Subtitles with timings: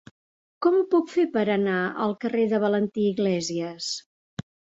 [0.65, 1.75] Com ho puc fer per anar
[2.07, 3.93] al carrer de Valentí Iglésias?